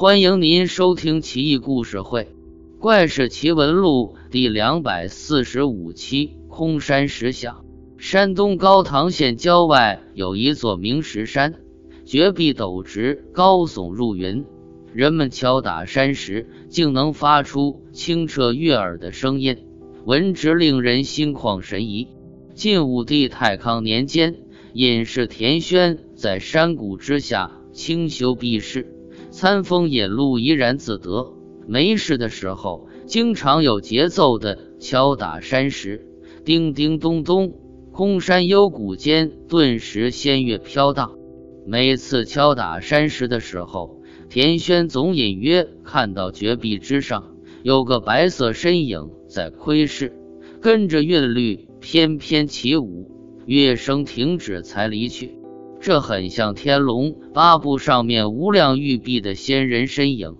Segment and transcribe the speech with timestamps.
[0.00, 2.22] 欢迎您收听《奇异故事会·
[2.78, 6.36] 怪事奇闻录》第两百四十五期。
[6.48, 7.64] 空山石响。
[7.96, 11.54] 山东高唐县郊外有一座明石山，
[12.04, 14.44] 绝壁陡直，高耸入云。
[14.92, 19.56] 人们敲打山石，竟能发出清澈悦耳的声音，
[20.04, 22.08] 闻之令人心旷神怡。
[22.54, 24.36] 晋武帝太康年间，
[24.72, 28.92] 隐士田轩在山谷之下清修避世，
[29.38, 31.32] 餐风饮露，怡然自得。
[31.68, 36.08] 没事的时候，经常有节奏的敲打山石。
[36.44, 37.54] 叮叮咚咚，
[37.92, 41.16] 空山幽谷间顿时仙乐飘荡。
[41.64, 50.12] 每次敲打山石的时候，田轩总隐约看到绝壁之上有个白色身影在窥视，
[50.60, 53.08] 跟着韵律翩翩起舞，
[53.46, 55.36] 乐声停止才离去。
[55.80, 60.36] 这很像《天龙八部》上面无量玉璧的仙人身影。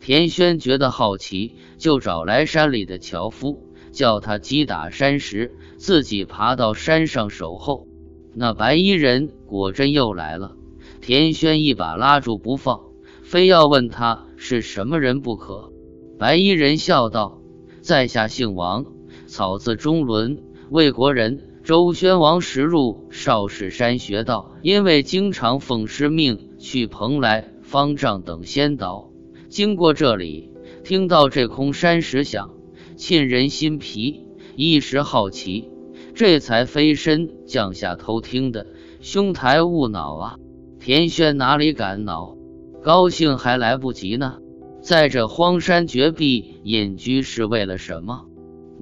[0.00, 3.68] 田轩觉得好奇，就找来山里的樵夫。
[3.92, 7.86] 叫他击打山石，自己爬到山上守候。
[8.34, 10.56] 那白衣人果真又来了，
[11.02, 12.80] 田轩一把拉住不放，
[13.22, 15.70] 非要问他是什么人不可。
[16.18, 17.42] 白衣人笑道
[17.82, 18.86] ：“在下姓王，
[19.26, 20.38] 草字中伦，
[20.70, 21.51] 魏国人。
[21.64, 29.10] 周宣王时入少室山学道，因为经常奉师命去蓬莱、方丈等仙岛，
[29.48, 30.50] 经过这里，
[30.82, 32.50] 听到这空山石响。”
[32.94, 35.70] 沁人心脾，一时好奇，
[36.14, 38.66] 这才飞身降下偷听的。
[39.00, 40.36] 兄台勿恼啊！
[40.78, 42.36] 田轩哪里敢恼？
[42.82, 44.38] 高兴还来不及呢。
[44.82, 48.26] 在这荒山绝壁隐居是为了什么？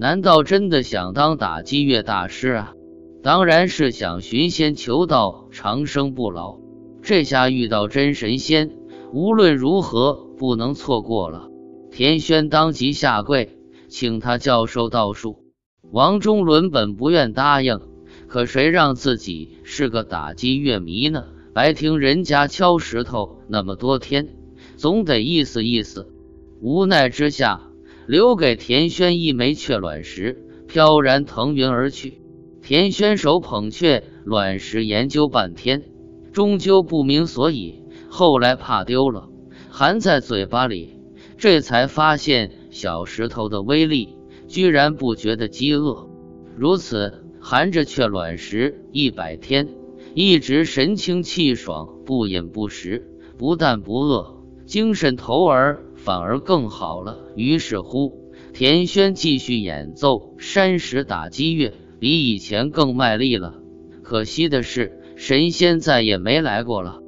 [0.00, 2.72] 难道真的想当打击乐大师啊？
[3.22, 6.58] 当然是想寻仙求道，长生不老。
[7.02, 8.70] 这下遇到真神仙，
[9.12, 11.50] 无论如何不能错过了。
[11.90, 13.58] 田轩当即下跪。
[13.90, 15.44] 请他教授道术。
[15.90, 17.80] 王中伦本不愿答应，
[18.26, 21.24] 可谁让自己是个打击乐迷呢？
[21.52, 24.28] 白听人家敲石头那么多天，
[24.76, 26.08] 总得意思意思。
[26.62, 27.60] 无奈之下，
[28.10, 32.20] 留给田轩一枚雀卵石，飘然腾云而去。
[32.60, 35.84] 田轩手捧雀卵石，研究半天，
[36.32, 37.84] 终究不明所以。
[38.08, 39.28] 后来怕丢了，
[39.68, 40.98] 含在嘴巴里，
[41.38, 42.50] 这才发现。
[42.72, 44.16] 小石头的威力
[44.48, 46.10] 居然不觉得饥饿，
[46.56, 49.68] 如此含着雀卵石一百天，
[50.14, 57.18] 一直神清气爽，不饮不食，不但不饿，精神头儿反而更好了。
[57.36, 63.54] 于是乎，田轩继续演奏山石打击乐，比以前更卖力了。
[64.02, 66.99] 可惜的是，神仙再也没来过了。